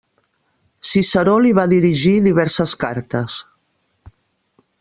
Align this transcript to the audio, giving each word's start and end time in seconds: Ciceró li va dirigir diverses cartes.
Ciceró 0.91 1.35
li 1.45 1.51
va 1.59 1.67
dirigir 1.75 2.15
diverses 2.31 2.75
cartes. 2.85 3.39